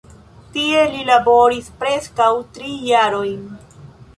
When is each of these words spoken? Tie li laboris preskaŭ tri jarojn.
Tie 0.53 0.85
li 0.93 1.03
laboris 1.09 1.69
preskaŭ 1.83 2.31
tri 2.57 2.73
jarojn. 2.89 3.41